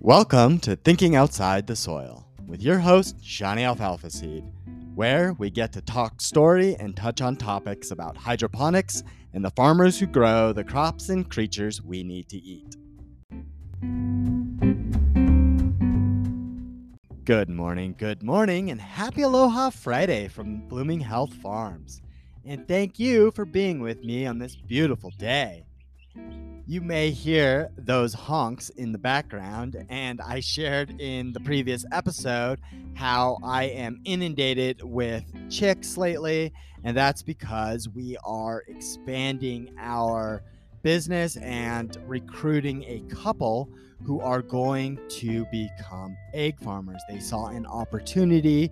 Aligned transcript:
Welcome 0.00 0.60
to 0.60 0.76
Thinking 0.76 1.16
Outside 1.16 1.66
the 1.66 1.74
Soil 1.74 2.24
with 2.46 2.62
your 2.62 2.78
host, 2.78 3.20
Johnny 3.20 3.64
Alfalfa 3.64 4.10
Seed, 4.10 4.44
where 4.94 5.32
we 5.38 5.50
get 5.50 5.72
to 5.72 5.80
talk 5.80 6.20
story 6.20 6.76
and 6.78 6.96
touch 6.96 7.20
on 7.20 7.34
topics 7.34 7.90
about 7.90 8.16
hydroponics 8.16 9.02
and 9.34 9.44
the 9.44 9.50
farmers 9.50 9.98
who 9.98 10.06
grow 10.06 10.52
the 10.52 10.62
crops 10.62 11.08
and 11.08 11.28
creatures 11.28 11.82
we 11.82 12.04
need 12.04 12.28
to 12.28 12.36
eat. 12.36 12.76
Good 17.24 17.48
morning, 17.50 17.96
good 17.98 18.22
morning, 18.22 18.70
and 18.70 18.80
happy 18.80 19.22
Aloha 19.22 19.70
Friday 19.70 20.28
from 20.28 20.68
Blooming 20.68 21.00
Health 21.00 21.34
Farms. 21.34 22.02
And 22.44 22.68
thank 22.68 23.00
you 23.00 23.32
for 23.32 23.44
being 23.44 23.80
with 23.80 24.04
me 24.04 24.26
on 24.26 24.38
this 24.38 24.54
beautiful 24.54 25.10
day. 25.18 25.64
You 26.70 26.82
may 26.82 27.12
hear 27.12 27.70
those 27.78 28.12
honks 28.12 28.68
in 28.68 28.92
the 28.92 28.98
background, 28.98 29.86
and 29.88 30.20
I 30.20 30.40
shared 30.40 31.00
in 31.00 31.32
the 31.32 31.40
previous 31.40 31.86
episode 31.92 32.60
how 32.92 33.38
I 33.42 33.64
am 33.64 34.02
inundated 34.04 34.82
with 34.82 35.24
chicks 35.48 35.96
lately, 35.96 36.52
and 36.84 36.94
that's 36.94 37.22
because 37.22 37.88
we 37.88 38.18
are 38.22 38.64
expanding 38.68 39.70
our 39.78 40.42
business 40.82 41.38
and 41.38 41.96
recruiting 42.06 42.84
a 42.84 43.00
couple 43.14 43.70
who 44.04 44.20
are 44.20 44.42
going 44.42 45.00
to 45.08 45.46
become 45.46 46.14
egg 46.34 46.60
farmers. 46.60 47.00
They 47.08 47.20
saw 47.20 47.46
an 47.46 47.64
opportunity 47.64 48.70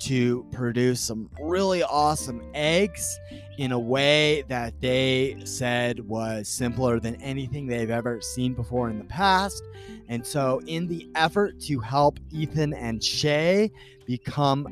to 0.00 0.46
produce 0.52 1.00
some 1.00 1.28
really 1.40 1.82
awesome 1.82 2.42
eggs 2.54 3.18
in 3.58 3.72
a 3.72 3.78
way 3.78 4.42
that 4.48 4.80
they 4.80 5.36
said 5.44 6.00
was 6.00 6.48
simpler 6.48 7.00
than 7.00 7.16
anything 7.16 7.66
they've 7.66 7.90
ever 7.90 8.20
seen 8.20 8.54
before 8.54 8.88
in 8.88 8.98
the 8.98 9.04
past. 9.04 9.62
And 10.08 10.24
so, 10.24 10.60
in 10.66 10.86
the 10.86 11.08
effort 11.14 11.60
to 11.62 11.80
help 11.80 12.20
Ethan 12.30 12.72
and 12.74 13.02
Shay 13.02 13.70
become 14.06 14.66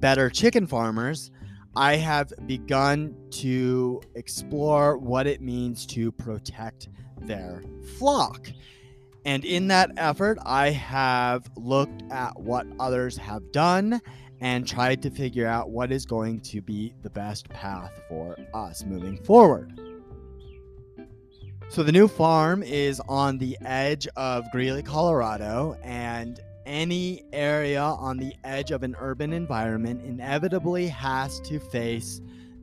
better 0.00 0.30
chicken 0.30 0.66
farmers, 0.66 1.30
I 1.76 1.96
have 1.96 2.32
begun 2.46 3.14
to 3.32 4.00
explore 4.14 4.96
what 4.96 5.26
it 5.26 5.40
means 5.40 5.86
to 5.86 6.12
protect 6.12 6.88
their 7.20 7.62
flock. 7.98 8.48
And 9.24 9.44
in 9.44 9.68
that 9.68 9.90
effort, 9.96 10.38
I 10.44 10.70
have 10.70 11.48
looked 11.56 12.02
at 12.10 12.38
what 12.38 12.66
others 12.78 13.16
have 13.16 13.50
done 13.52 14.00
and 14.44 14.68
tried 14.68 15.00
to 15.00 15.08
figure 15.08 15.46
out 15.46 15.70
what 15.70 15.90
is 15.90 16.04
going 16.04 16.38
to 16.38 16.60
be 16.60 16.92
the 17.02 17.08
best 17.08 17.48
path 17.48 17.98
for 18.10 18.36
us 18.52 18.84
moving 18.84 19.16
forward. 19.16 19.72
So, 21.70 21.82
the 21.82 21.90
new 21.90 22.06
farm 22.06 22.62
is 22.62 23.00
on 23.08 23.38
the 23.38 23.56
edge 23.64 24.06
of 24.16 24.44
Greeley, 24.52 24.82
Colorado, 24.82 25.78
and 25.82 26.38
any 26.66 27.24
area 27.32 27.80
on 27.80 28.18
the 28.18 28.34
edge 28.44 28.70
of 28.70 28.82
an 28.82 28.94
urban 28.98 29.32
environment 29.32 30.02
inevitably 30.04 30.88
has 30.88 31.40
to 31.40 31.58
face 31.58 32.20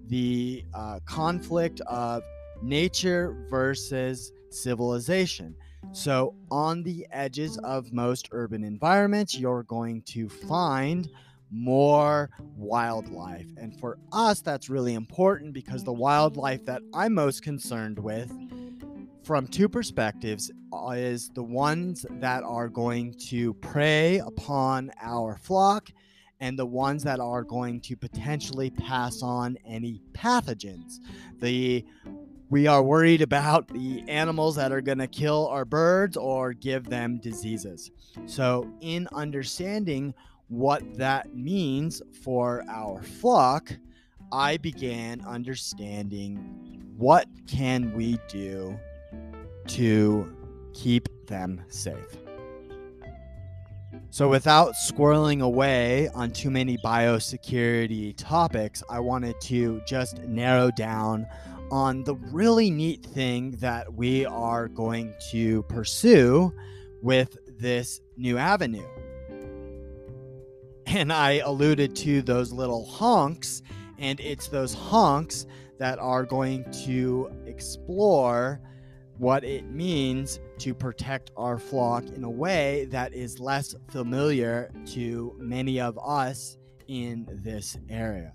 the 0.08 0.64
uh, 0.76 1.00
conflict 1.06 1.82
of 1.88 2.22
nature 2.62 3.36
versus 3.50 4.32
civilization. 4.52 5.56
So, 5.94 6.36
on 6.52 6.84
the 6.84 7.08
edges 7.12 7.58
of 7.64 7.92
most 7.92 8.30
urban 8.34 8.64
environments, 8.64 9.36
you're 9.36 9.64
going 9.64 10.04
to 10.04 10.30
find 10.30 11.10
more 11.52 12.30
wildlife. 12.56 13.48
And 13.58 13.78
for 13.80 13.98
us, 14.12 14.42
that's 14.42 14.70
really 14.70 14.94
important 14.94 15.54
because 15.54 15.84
the 15.84 15.94
wildlife 15.94 16.66
that 16.66 16.82
I'm 16.94 17.14
most 17.14 17.44
concerned 17.44 18.00
with 18.00 18.32
from 19.24 19.48
two 19.48 19.70
perspectives 19.70 20.52
uh, 20.74 20.90
is 20.90 21.30
the 21.30 21.44
ones 21.44 22.06
that 22.10 22.44
are 22.44 22.70
going 22.70 23.14
to 23.30 23.54
prey 23.56 24.20
upon 24.20 24.92
our 25.02 25.38
flock 25.38 25.90
and 26.40 26.58
the 26.58 26.66
ones 26.66 27.04
that 27.04 27.20
are 27.20 27.44
going 27.44 27.80
to 27.82 27.96
potentially 27.96 28.72
pass 28.72 29.22
on 29.22 29.58
any 29.66 30.02
pathogens. 30.14 31.00
The 31.40 31.86
we 32.50 32.68
are 32.68 32.84
worried 32.84 33.22
about 33.22 33.70
the 33.70 34.04
animals 34.10 34.58
that 34.58 34.74
are 34.74 34.82
going 34.82 34.98
to 34.98 35.08
kill 35.08 35.48
our 35.48 35.64
birds 35.64 36.18
or 36.18 36.52
give 36.52 36.90
them 36.90 37.18
diseases. 37.18 37.92
So, 38.26 38.70
in 38.82 39.08
understanding 39.14 40.14
what 40.52 40.98
that 40.98 41.34
means 41.34 42.02
for 42.24 42.62
our 42.68 43.02
flock, 43.02 43.72
I 44.34 44.58
began 44.58 45.22
understanding 45.22 46.36
what 46.98 47.26
can 47.48 47.94
we 47.94 48.20
do 48.28 48.78
to 49.68 50.36
keep 50.74 51.08
them 51.28 51.64
safe. 51.70 52.18
So 54.10 54.28
without 54.28 54.74
squirreling 54.74 55.42
away 55.42 56.10
on 56.10 56.32
too 56.32 56.52
many 56.52 56.78
biosecurity 56.80 58.14
topics, 58.18 58.84
I 58.90 59.00
wanted 59.00 59.40
to 59.42 59.82
just 59.88 60.18
narrow 60.24 60.70
down 60.70 61.28
on 61.72 62.04
the 62.04 62.16
really 62.16 62.70
neat 62.70 63.06
thing 63.06 63.52
that 63.62 63.94
we 63.94 64.26
are 64.26 64.68
going 64.68 65.14
to 65.30 65.64
pursue 65.64 66.54
with 67.02 67.38
this 67.58 68.02
new 68.18 68.38
avenue 68.38 68.86
and 70.94 71.12
I 71.12 71.40
alluded 71.46 71.96
to 71.98 72.22
those 72.22 72.52
little 72.52 72.86
honks, 72.86 73.62
and 73.98 74.20
it's 74.20 74.48
those 74.48 74.74
honks 74.74 75.46
that 75.78 76.00
are 76.00 76.26
going 76.26 76.70
to 76.86 77.32
explore 77.46 78.60
what 79.18 79.44
it 79.44 79.66
means 79.66 80.40
to 80.58 80.74
protect 80.74 81.32
our 81.38 81.58
flock 81.58 82.04
in 82.10 82.24
a 82.24 82.30
way 82.30 82.86
that 82.92 83.14
is 83.14 83.40
less 83.40 83.76
familiar 83.90 84.72
to 84.88 85.36
many 85.38 85.80
of 85.80 85.98
us 86.04 86.58
in 86.88 87.28
this 87.44 87.78
area. 87.90 88.34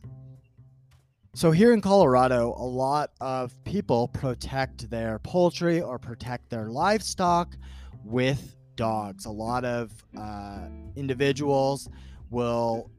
So, 1.35 1.51
here 1.51 1.75
in 1.75 1.83
Colorado, 1.83 2.55
a 2.57 2.65
lot 2.65 3.11
of 3.21 3.53
people 3.65 4.09
protect 4.09 4.89
their 4.89 5.19
poultry 5.19 5.83
or 5.83 5.99
protect 5.99 6.49
their 6.49 6.71
livestock 6.71 7.55
with 8.03 8.57
dogs. 8.77 9.27
A 9.27 9.31
lot 9.31 9.65
of 9.67 9.93
uh, 10.19 10.69
individuals 10.95 11.91
will 12.31 12.91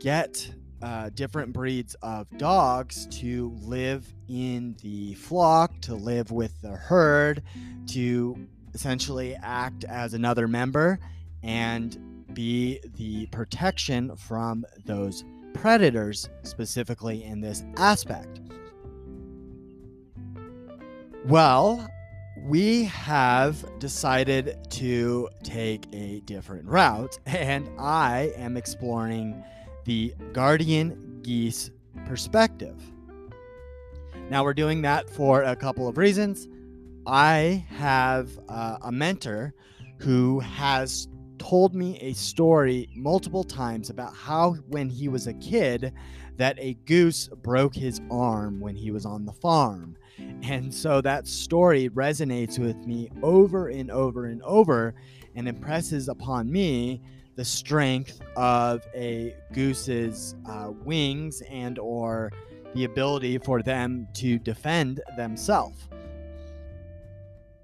get 0.00 0.52
uh, 0.82 1.10
different 1.14 1.52
breeds 1.52 1.94
of 2.02 2.26
dogs 2.38 3.06
to 3.06 3.56
live 3.62 4.06
in 4.28 4.76
the 4.82 5.14
flock, 5.14 5.80
to 5.80 5.94
live 5.94 6.30
with 6.30 6.60
the 6.60 6.76
herd, 6.76 7.42
to 7.86 8.36
essentially 8.74 9.34
act 9.42 9.84
as 9.84 10.12
another 10.14 10.46
member 10.46 10.98
and 11.42 11.98
be 12.34 12.78
the 12.96 13.26
protection 13.26 14.14
from 14.16 14.64
those 14.84 15.24
predators, 15.54 16.28
specifically 16.42 17.24
in 17.24 17.40
this 17.40 17.64
aspect. 17.78 18.40
Well, 21.24 21.88
we 22.44 22.84
have 22.84 23.64
decided 23.78 24.58
to 24.70 25.28
take 25.42 25.86
a 25.92 26.20
different 26.20 26.66
route, 26.66 27.18
and 27.26 27.68
I 27.78 28.32
am 28.36 28.56
exploring 28.56 29.42
the 29.84 30.14
guardian 30.32 31.20
geese 31.22 31.70
perspective. 32.06 32.80
Now, 34.28 34.44
we're 34.44 34.54
doing 34.54 34.82
that 34.82 35.08
for 35.08 35.42
a 35.42 35.56
couple 35.56 35.88
of 35.88 35.98
reasons. 35.98 36.48
I 37.06 37.64
have 37.70 38.38
uh, 38.48 38.78
a 38.82 38.92
mentor 38.92 39.54
who 39.98 40.40
has 40.40 41.08
told 41.38 41.74
me 41.74 41.98
a 42.00 42.12
story 42.12 42.88
multiple 42.94 43.44
times 43.44 43.88
about 43.88 44.14
how, 44.14 44.54
when 44.68 44.88
he 44.88 45.08
was 45.08 45.26
a 45.26 45.34
kid, 45.34 45.92
that 46.36 46.56
a 46.58 46.74
goose 46.84 47.28
broke 47.28 47.74
his 47.74 48.00
arm 48.10 48.60
when 48.60 48.74
he 48.74 48.90
was 48.90 49.06
on 49.06 49.24
the 49.24 49.32
farm 49.32 49.96
and 50.42 50.72
so 50.72 51.00
that 51.00 51.26
story 51.26 51.88
resonates 51.90 52.58
with 52.58 52.76
me 52.86 53.10
over 53.22 53.68
and 53.68 53.90
over 53.90 54.26
and 54.26 54.42
over 54.42 54.94
and 55.34 55.48
impresses 55.48 56.08
upon 56.08 56.50
me 56.50 57.00
the 57.36 57.44
strength 57.44 58.20
of 58.36 58.82
a 58.94 59.34
goose's 59.52 60.34
uh, 60.48 60.70
wings 60.84 61.42
and 61.50 61.78
or 61.78 62.32
the 62.74 62.84
ability 62.84 63.38
for 63.38 63.62
them 63.62 64.08
to 64.14 64.38
defend 64.38 65.00
themselves 65.16 65.88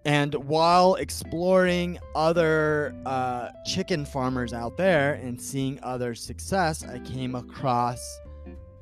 and 0.04 0.34
while 0.34 0.96
exploring 0.96 1.98
other 2.14 2.94
uh, 3.06 3.50
chicken 3.64 4.04
farmers 4.04 4.52
out 4.52 4.76
there 4.76 5.14
and 5.14 5.40
seeing 5.40 5.78
other 5.82 6.14
success 6.14 6.84
i 6.84 6.98
came 7.00 7.34
across 7.34 8.20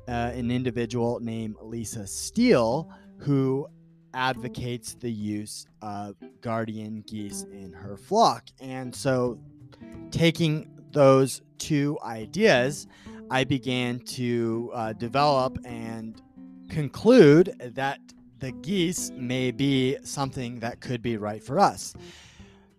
uh, 0.07 0.11
an 0.33 0.51
individual 0.51 1.19
named 1.21 1.55
lisa 1.61 2.05
steele 2.05 2.89
who 3.21 3.67
advocates 4.13 4.95
the 4.95 5.11
use 5.11 5.65
of 5.81 6.15
guardian 6.41 7.03
geese 7.07 7.43
in 7.51 7.71
her 7.71 7.95
flock. 7.95 8.47
And 8.59 8.93
so, 8.93 9.39
taking 10.11 10.69
those 10.91 11.41
two 11.57 11.97
ideas, 12.03 12.87
I 13.29 13.43
began 13.43 13.99
to 13.99 14.71
uh, 14.73 14.93
develop 14.93 15.57
and 15.63 16.21
conclude 16.69 17.53
that 17.75 17.99
the 18.39 18.51
geese 18.51 19.11
may 19.11 19.51
be 19.51 19.97
something 20.03 20.59
that 20.59 20.81
could 20.81 21.01
be 21.01 21.17
right 21.17 21.43
for 21.43 21.59
us. 21.59 21.93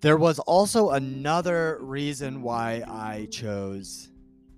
There 0.00 0.16
was 0.16 0.40
also 0.40 0.90
another 0.90 1.78
reason 1.80 2.42
why 2.42 2.82
I 2.88 3.28
chose 3.30 4.11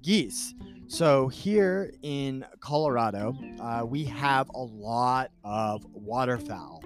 geese. 0.05 0.55
So, 0.87 1.29
here 1.29 1.93
in 2.03 2.45
Colorado, 2.61 3.35
uh, 3.59 3.85
we 3.85 4.05
have 4.05 4.51
a 4.55 4.62
lot 4.62 5.31
of 5.43 5.85
waterfowl. 5.93 6.85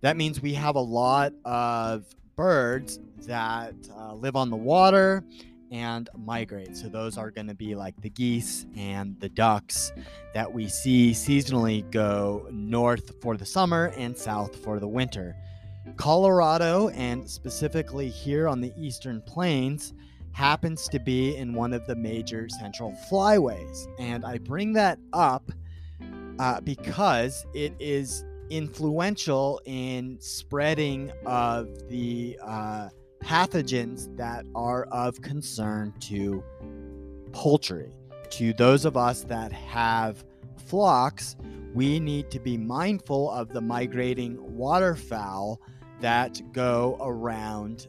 That 0.00 0.16
means 0.16 0.40
we 0.40 0.54
have 0.54 0.76
a 0.76 0.80
lot 0.80 1.32
of 1.44 2.06
birds 2.36 3.00
that 3.26 3.74
uh, 3.94 4.14
live 4.14 4.36
on 4.36 4.50
the 4.50 4.56
water 4.56 5.24
and 5.72 6.08
migrate. 6.16 6.76
So, 6.76 6.88
those 6.88 7.18
are 7.18 7.32
going 7.32 7.48
to 7.48 7.54
be 7.54 7.74
like 7.74 8.00
the 8.00 8.10
geese 8.10 8.64
and 8.76 9.18
the 9.18 9.28
ducks 9.28 9.92
that 10.32 10.50
we 10.50 10.68
see 10.68 11.10
seasonally 11.10 11.90
go 11.90 12.46
north 12.52 13.20
for 13.20 13.36
the 13.36 13.44
summer 13.44 13.92
and 13.96 14.16
south 14.16 14.62
for 14.62 14.78
the 14.78 14.88
winter. 14.88 15.34
Colorado, 15.96 16.88
and 16.90 17.28
specifically 17.28 18.08
here 18.08 18.46
on 18.46 18.60
the 18.60 18.72
eastern 18.78 19.20
plains, 19.22 19.94
happens 20.36 20.86
to 20.86 21.00
be 21.00 21.34
in 21.34 21.54
one 21.54 21.72
of 21.72 21.86
the 21.86 21.96
major 21.96 22.46
central 22.60 22.92
flyways. 23.10 23.86
And 23.98 24.22
I 24.22 24.36
bring 24.36 24.74
that 24.74 24.98
up 25.14 25.50
uh, 26.38 26.60
because 26.60 27.46
it 27.54 27.72
is 27.80 28.22
influential 28.50 29.62
in 29.64 30.18
spreading 30.20 31.10
of 31.24 31.88
the 31.88 32.38
uh, 32.44 32.90
pathogens 33.24 34.14
that 34.18 34.44
are 34.54 34.84
of 34.92 35.22
concern 35.22 35.94
to 36.00 36.44
poultry. 37.32 37.90
To 38.32 38.52
those 38.52 38.84
of 38.84 38.94
us 38.94 39.22
that 39.22 39.52
have 39.52 40.22
flocks, 40.66 41.34
we 41.72 41.98
need 41.98 42.30
to 42.32 42.40
be 42.40 42.58
mindful 42.58 43.30
of 43.30 43.54
the 43.54 43.62
migrating 43.62 44.36
waterfowl 44.54 45.62
that 46.02 46.42
go 46.52 46.98
around 47.00 47.88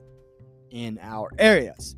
in 0.72 0.98
our 1.02 1.30
areas. 1.38 1.98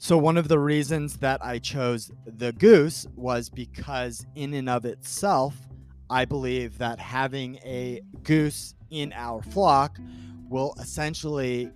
So, 0.00 0.16
one 0.16 0.36
of 0.36 0.46
the 0.46 0.60
reasons 0.60 1.16
that 1.16 1.44
I 1.44 1.58
chose 1.58 2.12
the 2.24 2.52
goose 2.52 3.04
was 3.16 3.50
because, 3.50 4.24
in 4.36 4.54
and 4.54 4.68
of 4.68 4.84
itself, 4.84 5.56
I 6.08 6.24
believe 6.24 6.78
that 6.78 7.00
having 7.00 7.56
a 7.64 8.02
goose 8.22 8.76
in 8.90 9.12
our 9.12 9.42
flock 9.42 9.98
will 10.48 10.74
essentially 10.78 11.72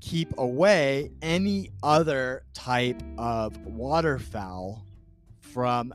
keep 0.00 0.36
away 0.38 1.12
any 1.22 1.70
other 1.84 2.42
type 2.52 3.00
of 3.16 3.56
waterfowl 3.64 4.84
from 5.38 5.94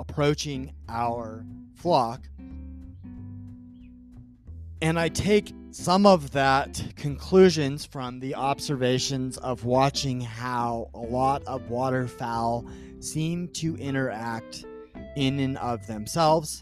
approaching 0.00 0.72
our 0.88 1.44
flock. 1.76 2.28
And 4.80 4.98
I 4.98 5.08
take 5.08 5.52
some 5.72 6.06
of 6.06 6.30
that 6.32 6.82
conclusions 6.96 7.84
from 7.84 8.20
the 8.20 8.34
observations 8.36 9.36
of 9.38 9.64
watching 9.64 10.20
how 10.20 10.88
a 10.94 10.98
lot 10.98 11.42
of 11.46 11.68
waterfowl 11.68 12.64
seem 13.00 13.48
to 13.54 13.76
interact 13.76 14.64
in 15.16 15.40
and 15.40 15.58
of 15.58 15.86
themselves. 15.86 16.60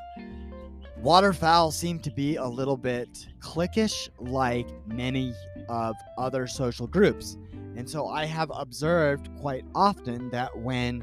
Waterfowl 1.03 1.71
seem 1.73 2.01
to 2.01 2.11
be 2.11 2.37
a 2.37 2.47
little 2.47 2.77
bit 2.77 3.29
cliquish, 3.41 4.09
like 4.19 4.67
many 4.87 5.35
of 5.69 5.95
other 6.17 6.47
social 6.47 6.87
groups. 6.87 7.37
And 7.77 7.89
so 7.89 8.09
I 8.09 8.25
have 8.25 8.51
observed 8.55 9.29
quite 9.39 9.65
often 9.75 10.31
that 10.31 10.57
when 10.59 11.03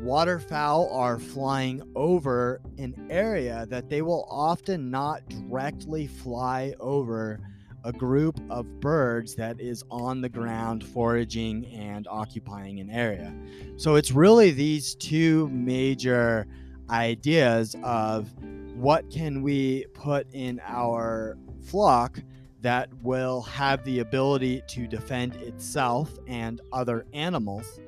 waterfowl 0.00 0.88
are 0.92 1.18
flying 1.18 1.82
over 1.94 2.60
an 2.78 3.06
area 3.10 3.66
that 3.70 3.88
they 3.88 4.02
will 4.02 4.26
often 4.30 4.90
not 4.90 5.26
directly 5.28 6.06
fly 6.06 6.74
over 6.80 7.40
a 7.84 7.92
group 7.92 8.40
of 8.50 8.80
birds 8.80 9.34
that 9.34 9.60
is 9.60 9.84
on 9.90 10.20
the 10.20 10.28
ground 10.28 10.82
foraging 10.82 11.66
and 11.66 12.08
occupying 12.08 12.80
an 12.80 12.88
area. 12.90 13.32
So 13.76 13.96
it's 13.96 14.10
really 14.10 14.50
these 14.50 14.94
two 14.94 15.48
major 15.50 16.46
ideas 16.88 17.76
of 17.82 18.30
what 18.74 19.10
can 19.10 19.42
we 19.42 19.86
put 19.92 20.26
in 20.32 20.60
our 20.66 21.36
flock 21.62 22.18
that 22.62 22.88
will 23.02 23.42
have 23.42 23.84
the 23.84 23.98
ability 23.98 24.62
to 24.66 24.86
defend 24.86 25.34
itself 25.36 26.18
and 26.26 26.62
other 26.72 27.04
animals 27.12 27.78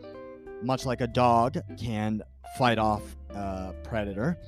much 0.63 0.87
like 0.87 1.01
a 1.01 1.07
dog 1.07 1.59
can 1.79 2.23
fight 2.59 2.79
off 2.79 3.03
a 3.31 3.75
predator. 3.83 4.39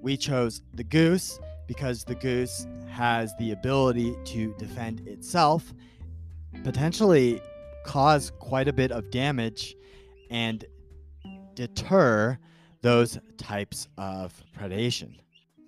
We 0.00 0.16
chose 0.16 0.62
the 0.74 0.84
goose 0.84 1.40
because 1.66 2.04
the 2.04 2.14
goose 2.14 2.66
has 2.88 3.34
the 3.38 3.52
ability 3.52 4.16
to 4.24 4.54
defend 4.58 5.06
itself, 5.08 5.74
potentially 6.62 7.40
cause 7.84 8.30
quite 8.38 8.68
a 8.68 8.72
bit 8.72 8.92
of 8.92 9.10
damage, 9.10 9.74
and 10.30 10.64
deter 11.54 12.38
those 12.82 13.18
types 13.36 13.88
of 13.98 14.32
predation. 14.56 15.16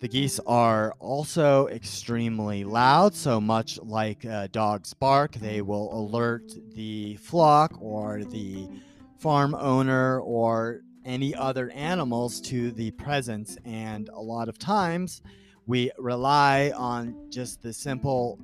The 0.01 0.07
geese 0.07 0.39
are 0.47 0.95
also 1.01 1.67
extremely 1.69 2.63
loud, 2.63 3.15
so 3.15 3.41
much 3.41 3.81
like 3.83 4.25
a 4.25 4.49
dog's 4.53 4.95
bark, 4.95 5.33
they 5.35 5.61
will 5.61 5.93
alert 5.93 6.53
the 6.75 7.17
flock 7.17 7.77
or 7.81 8.23
the 8.23 8.69
farm 9.19 9.55
owner 9.55 10.20
or 10.20 10.82
any 11.05 11.35
other 11.35 11.70
animals 11.70 12.41
to 12.43 12.70
the 12.73 12.91
presence. 12.93 13.56
And 13.65 14.09
a 14.12 14.20
lot 14.20 14.49
of 14.49 14.59
times 14.59 15.23
we 15.67 15.91
rely 15.99 16.73
on 16.76 17.15
just 17.29 17.62
the 17.62 17.73
simple 17.73 18.38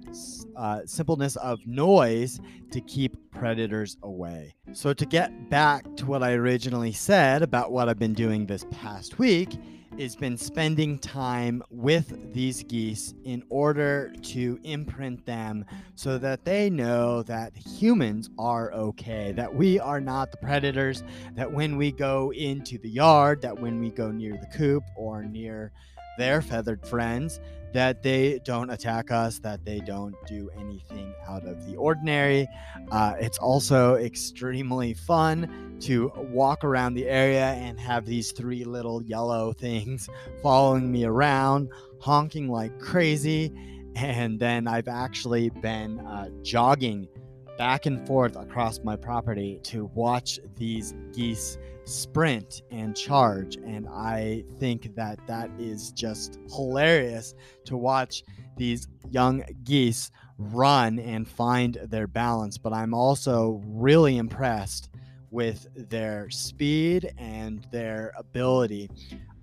uh, 0.56 0.80
simpleness 0.84 1.36
of 1.36 1.66
noise 1.66 2.38
to 2.70 2.80
keep 2.82 3.16
predators 3.30 3.96
away. 4.02 4.54
So 4.72 4.92
to 4.92 5.06
get 5.06 5.48
back 5.48 5.84
to 5.96 6.06
what 6.06 6.22
I 6.22 6.32
originally 6.32 6.92
said 6.92 7.42
about 7.42 7.72
what 7.72 7.88
I've 7.88 7.98
been 7.98 8.14
doing 8.14 8.46
this 8.46 8.66
past 8.70 9.18
week 9.18 9.56
has 10.00 10.16
been 10.16 10.36
spending 10.36 10.98
time 10.98 11.62
with 11.70 12.32
these 12.32 12.62
geese 12.64 13.14
in 13.24 13.42
order 13.48 14.12
to 14.22 14.58
imprint 14.64 15.24
them 15.26 15.64
so 15.94 16.18
that 16.18 16.44
they 16.44 16.68
know 16.70 17.22
that 17.22 17.56
humans 17.56 18.30
are 18.38 18.72
okay, 18.72 19.32
that 19.32 19.54
we 19.54 19.78
are 19.78 20.00
not 20.00 20.30
the 20.30 20.36
predators, 20.38 21.02
that 21.34 21.50
when 21.50 21.76
we 21.76 21.92
go 21.92 22.32
into 22.32 22.78
the 22.78 22.88
yard, 22.88 23.42
that 23.42 23.58
when 23.58 23.80
we 23.80 23.90
go 23.90 24.10
near 24.10 24.36
the 24.36 24.58
coop 24.58 24.82
or 24.96 25.22
near 25.22 25.72
their 26.18 26.42
feathered 26.42 26.86
friends, 26.86 27.40
that 27.74 28.02
they 28.04 28.38
don't 28.44 28.70
attack 28.70 29.10
us, 29.10 29.40
that 29.40 29.64
they 29.64 29.80
don't 29.80 30.14
do 30.26 30.48
anything 30.56 31.12
out 31.28 31.44
of 31.44 31.66
the 31.66 31.76
ordinary. 31.76 32.46
Uh, 32.92 33.14
it's 33.18 33.38
also 33.38 33.96
extremely 33.96 34.94
fun 34.94 35.76
to 35.80 36.12
walk 36.16 36.62
around 36.62 36.94
the 36.94 37.06
area 37.08 37.46
and 37.46 37.78
have 37.80 38.06
these 38.06 38.30
three 38.30 38.64
little 38.64 39.02
yellow 39.02 39.52
things 39.58 40.08
following 40.40 40.90
me 40.90 41.04
around, 41.04 41.68
honking 42.00 42.48
like 42.48 42.78
crazy. 42.78 43.52
And 43.96 44.38
then 44.38 44.68
I've 44.68 44.88
actually 44.88 45.50
been 45.50 45.98
uh, 46.00 46.28
jogging 46.42 47.08
back 47.56 47.86
and 47.86 48.06
forth 48.06 48.36
across 48.36 48.80
my 48.82 48.96
property 48.96 49.60
to 49.64 49.86
watch 49.94 50.40
these 50.56 50.94
geese 51.12 51.58
sprint 51.84 52.62
and 52.70 52.96
charge. 52.96 53.56
And 53.56 53.88
I 53.88 54.44
think 54.58 54.94
that 54.96 55.18
that 55.26 55.50
is 55.58 55.92
just 55.92 56.38
hilarious 56.48 57.34
to 57.66 57.76
watch 57.76 58.24
these 58.56 58.88
young 59.10 59.44
geese 59.64 60.10
run 60.38 60.98
and 60.98 61.28
find 61.28 61.78
their 61.84 62.06
balance. 62.06 62.58
But 62.58 62.72
I'm 62.72 62.94
also 62.94 63.62
really 63.66 64.16
impressed 64.16 64.90
with 65.30 65.66
their 65.90 66.30
speed 66.30 67.12
and 67.18 67.66
their 67.70 68.12
ability. 68.16 68.90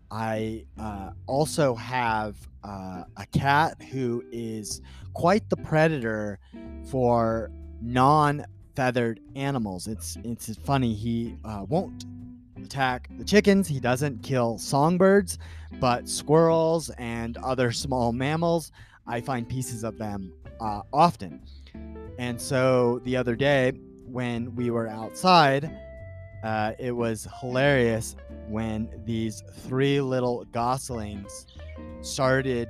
I 0.10 0.66
uh, 0.78 1.12
also 1.26 1.76
have 1.76 2.36
uh, 2.64 3.04
a 3.18 3.26
cat 3.32 3.82
who 3.82 4.24
is 4.32 4.82
quite 5.14 5.50
the 5.50 5.58
predator 5.58 6.40
for 6.90 7.52
non 7.82 8.46
feathered 8.76 9.20
animals. 9.36 9.88
It's 9.88 10.18
it's 10.24 10.56
funny 10.58 10.94
he 10.94 11.36
uh, 11.44 11.66
won't 11.68 12.06
attack 12.64 13.10
the 13.18 13.26
chickens. 13.26 13.68
He 13.68 13.80
doesn't 13.80 14.24
kill 14.24 14.58
songbirds, 14.58 15.38
but 15.80 16.08
squirrels 16.08 16.90
and 16.98 17.38
other 17.38 17.72
small 17.72 18.12
mammals, 18.12 18.72
I 19.08 19.22
find 19.22 19.48
pieces 19.48 19.84
of 19.84 19.98
them 19.98 20.32
uh, 20.60 20.82
often. 20.94 21.42
And 22.20 22.40
so 22.40 23.00
the 23.04 23.18
other 23.18 23.36
day, 23.36 23.72
when 24.06 24.56
we 24.56 24.70
were 24.70 24.88
outside, 24.88 25.72
uh, 26.44 26.74
it 26.80 26.92
was 26.92 27.28
hilarious 27.40 28.16
when 28.48 28.90
these 29.06 29.44
three 29.68 30.02
little 30.02 30.46
goslings 30.46 31.48
started 32.02 32.70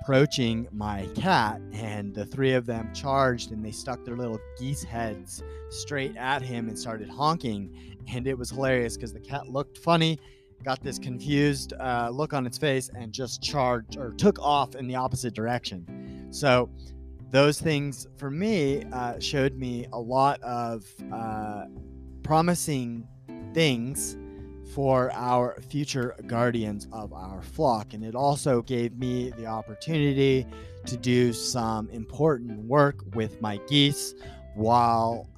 approaching 0.00 0.66
my 0.72 1.06
cat, 1.14 1.60
and 1.72 2.14
the 2.14 2.24
three 2.24 2.52
of 2.52 2.66
them 2.66 2.92
charged 2.94 3.52
and 3.52 3.64
they 3.64 3.70
stuck 3.70 4.04
their 4.04 4.16
little 4.16 4.38
geese 4.58 4.82
heads 4.82 5.42
straight 5.68 6.16
at 6.16 6.42
him 6.42 6.68
and 6.68 6.78
started 6.78 7.08
honking. 7.08 7.96
And 8.12 8.26
it 8.26 8.36
was 8.36 8.50
hilarious 8.50 8.96
because 8.96 9.12
the 9.12 9.20
cat 9.20 9.48
looked 9.48 9.78
funny, 9.78 10.18
got 10.64 10.82
this 10.82 10.98
confused 10.98 11.74
uh, 11.74 12.10
look 12.10 12.32
on 12.32 12.46
its 12.46 12.58
face, 12.58 12.90
and 12.94 13.12
just 13.12 13.42
charged 13.42 13.96
or 13.96 14.12
took 14.12 14.38
off 14.40 14.74
in 14.74 14.86
the 14.86 14.96
opposite 14.96 15.34
direction. 15.34 16.28
So 16.30 16.70
those 17.30 17.60
things 17.60 18.06
for 18.16 18.30
me 18.30 18.84
uh, 18.92 19.20
showed 19.20 19.56
me 19.56 19.86
a 19.92 19.98
lot 19.98 20.42
of 20.42 20.84
uh, 21.12 21.66
promising 22.22 23.06
things 23.54 24.16
for 24.74 25.10
our 25.12 25.60
future 25.68 26.14
guardians 26.26 26.86
of 26.92 27.12
our 27.12 27.42
flock. 27.42 27.94
And 27.94 28.04
it 28.04 28.14
also 28.14 28.62
gave 28.62 28.96
me 28.98 29.30
the 29.36 29.46
opportunity 29.46 30.46
to 30.86 30.96
do 30.96 31.32
some 31.32 31.88
important 31.90 32.58
work 32.64 33.04
with 33.14 33.40
my 33.40 33.58
geese 33.68 34.14
while 34.54 35.28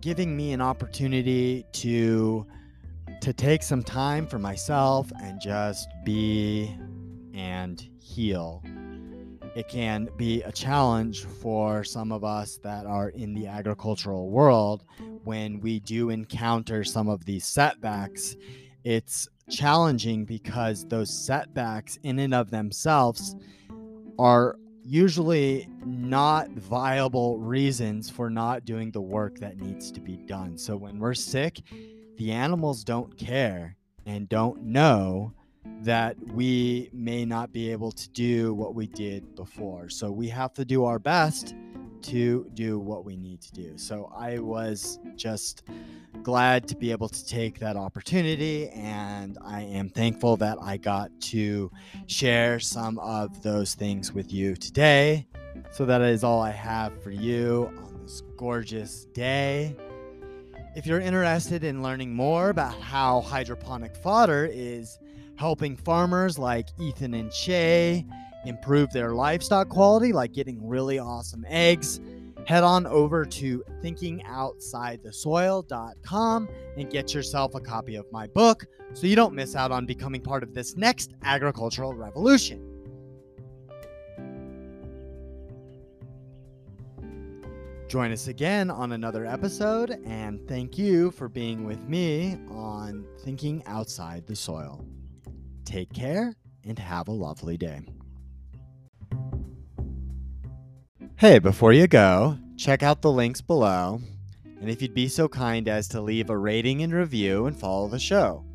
giving 0.00 0.36
me 0.36 0.52
an 0.52 0.60
opportunity 0.60 1.64
to 1.72 2.46
to 3.20 3.32
take 3.32 3.62
some 3.62 3.82
time 3.82 4.26
for 4.26 4.38
myself 4.38 5.10
and 5.20 5.40
just 5.40 5.88
be 6.04 6.76
and 7.34 7.88
heal. 8.00 8.62
It 9.58 9.66
can 9.66 10.08
be 10.16 10.40
a 10.42 10.52
challenge 10.52 11.24
for 11.24 11.82
some 11.82 12.12
of 12.12 12.22
us 12.22 12.60
that 12.62 12.86
are 12.86 13.08
in 13.08 13.34
the 13.34 13.48
agricultural 13.48 14.30
world 14.30 14.84
when 15.24 15.58
we 15.58 15.80
do 15.80 16.10
encounter 16.10 16.84
some 16.84 17.08
of 17.08 17.24
these 17.24 17.44
setbacks. 17.44 18.36
It's 18.84 19.28
challenging 19.50 20.24
because 20.24 20.84
those 20.84 21.10
setbacks, 21.12 21.98
in 22.04 22.20
and 22.20 22.34
of 22.34 22.52
themselves, 22.52 23.34
are 24.16 24.60
usually 24.84 25.68
not 25.84 26.50
viable 26.50 27.38
reasons 27.38 28.08
for 28.08 28.30
not 28.30 28.64
doing 28.64 28.92
the 28.92 29.00
work 29.00 29.40
that 29.40 29.58
needs 29.58 29.90
to 29.90 30.00
be 30.00 30.18
done. 30.18 30.56
So 30.56 30.76
when 30.76 31.00
we're 31.00 31.14
sick, 31.14 31.62
the 32.16 32.30
animals 32.30 32.84
don't 32.84 33.18
care 33.18 33.76
and 34.06 34.28
don't 34.28 34.62
know 34.62 35.32
that 35.80 36.16
we 36.32 36.90
may 36.92 37.24
not 37.24 37.52
be 37.52 37.70
able 37.70 37.92
to 37.92 38.08
do 38.10 38.52
what 38.54 38.74
we 38.74 38.86
did 38.86 39.34
before. 39.34 39.88
So 39.88 40.10
we 40.10 40.28
have 40.28 40.52
to 40.54 40.64
do 40.64 40.84
our 40.84 40.98
best 40.98 41.54
to 42.02 42.48
do 42.54 42.78
what 42.78 43.04
we 43.04 43.16
need 43.16 43.40
to 43.40 43.52
do. 43.52 43.76
So 43.76 44.12
I 44.16 44.38
was 44.38 44.98
just 45.16 45.64
glad 46.22 46.66
to 46.68 46.76
be 46.76 46.90
able 46.90 47.08
to 47.08 47.26
take 47.26 47.58
that 47.58 47.76
opportunity, 47.76 48.68
and 48.70 49.38
I 49.44 49.62
am 49.62 49.88
thankful 49.88 50.36
that 50.38 50.58
I 50.60 50.76
got 50.76 51.10
to 51.22 51.70
share 52.06 52.60
some 52.60 52.98
of 52.98 53.42
those 53.42 53.74
things 53.74 54.12
with 54.12 54.32
you 54.32 54.54
today. 54.56 55.26
So 55.72 55.84
that 55.86 56.00
is 56.02 56.24
all 56.24 56.40
I 56.40 56.50
have 56.50 57.02
for 57.02 57.10
you 57.10 57.70
on 57.78 58.00
this 58.02 58.22
gorgeous 58.36 59.06
day. 59.06 59.76
If 60.76 60.86
you're 60.86 61.00
interested 61.00 61.64
in 61.64 61.82
learning 61.82 62.14
more 62.14 62.50
about 62.50 62.80
how 62.80 63.20
hydroponic 63.20 63.96
fodder 63.96 64.48
is 64.50 64.98
helping 65.38 65.76
farmers 65.76 66.38
like 66.38 66.68
Ethan 66.80 67.14
and 67.14 67.32
Shay 67.32 68.04
improve 68.44 68.90
their 68.90 69.14
livestock 69.14 69.68
quality, 69.68 70.12
like 70.12 70.32
getting 70.32 70.66
really 70.66 70.98
awesome 70.98 71.46
eggs, 71.48 72.00
head 72.44 72.64
on 72.64 72.86
over 72.86 73.24
to 73.24 73.62
thinkingoutsidethesoil.com 73.82 76.48
and 76.76 76.90
get 76.90 77.14
yourself 77.14 77.54
a 77.54 77.60
copy 77.60 77.94
of 77.94 78.10
my 78.10 78.26
book 78.26 78.66
so 78.94 79.06
you 79.06 79.14
don't 79.14 79.34
miss 79.34 79.54
out 79.54 79.70
on 79.70 79.86
becoming 79.86 80.20
part 80.20 80.42
of 80.42 80.52
this 80.54 80.76
next 80.76 81.14
agricultural 81.22 81.94
revolution. 81.94 82.64
Join 87.86 88.10
us 88.12 88.26
again 88.28 88.70
on 88.70 88.92
another 88.92 89.24
episode, 89.24 89.98
and 90.04 90.46
thank 90.46 90.76
you 90.76 91.10
for 91.10 91.26
being 91.28 91.64
with 91.64 91.88
me 91.88 92.38
on 92.50 93.06
Thinking 93.20 93.62
Outside 93.66 94.26
the 94.26 94.36
Soil. 94.36 94.84
Take 95.68 95.92
care 95.92 96.34
and 96.64 96.78
have 96.78 97.08
a 97.08 97.12
lovely 97.12 97.58
day. 97.58 97.82
Hey, 101.16 101.38
before 101.38 101.74
you 101.74 101.86
go, 101.86 102.38
check 102.56 102.82
out 102.82 103.02
the 103.02 103.12
links 103.12 103.42
below. 103.42 104.00
And 104.62 104.70
if 104.70 104.80
you'd 104.80 104.94
be 104.94 105.08
so 105.08 105.28
kind 105.28 105.68
as 105.68 105.86
to 105.88 106.00
leave 106.00 106.30
a 106.30 106.38
rating 106.38 106.82
and 106.82 106.94
review 106.94 107.44
and 107.44 107.54
follow 107.54 107.86
the 107.86 107.98
show. 107.98 108.46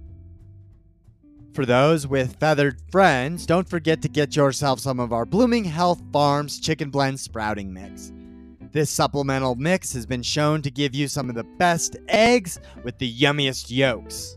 For 1.53 1.67
those 1.67 2.07
with 2.07 2.37
feathered 2.37 2.81
friends, 2.89 3.45
don't 3.45 3.69
forget 3.69 4.01
to 4.01 4.09
get 4.09 4.35
yourself 4.35 4.79
some 4.79 4.99
of 4.99 5.13
our 5.13 5.27
Blooming 5.27 5.65
Health 5.65 6.01
Farms 6.11 6.59
Chicken 6.59 6.89
Blend 6.89 7.19
Sprouting 7.19 7.71
Mix. 7.71 8.11
This 8.71 8.89
supplemental 8.89 9.53
mix 9.53 9.93
has 9.93 10.07
been 10.07 10.23
shown 10.23 10.63
to 10.63 10.71
give 10.71 10.95
you 10.95 11.07
some 11.07 11.29
of 11.29 11.35
the 11.35 11.43
best 11.59 11.95
eggs 12.07 12.59
with 12.83 12.97
the 12.97 13.13
yummiest 13.13 13.69
yolks. 13.69 14.35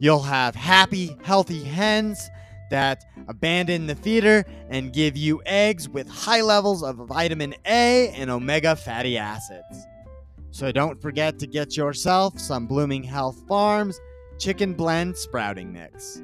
You'll 0.00 0.22
have 0.22 0.54
happy, 0.54 1.14
healthy 1.22 1.62
hens 1.62 2.30
that 2.70 3.04
abandon 3.28 3.86
the 3.86 3.94
feeder 3.94 4.46
and 4.70 4.94
give 4.94 5.14
you 5.14 5.42
eggs 5.44 5.90
with 5.90 6.08
high 6.08 6.40
levels 6.40 6.82
of 6.82 6.96
vitamin 6.96 7.54
A 7.66 8.08
and 8.16 8.30
omega 8.30 8.76
fatty 8.76 9.18
acids. 9.18 9.86
So 10.52 10.72
don't 10.72 11.00
forget 11.02 11.38
to 11.40 11.46
get 11.46 11.76
yourself 11.76 12.40
some 12.40 12.66
Blooming 12.66 13.02
Health 13.02 13.42
Farms 13.46 14.00
Chicken 14.38 14.72
Blend 14.72 15.18
Sprouting 15.18 15.70
Mix. 15.70 16.22